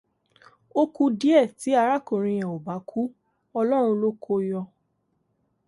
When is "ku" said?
0.93-1.03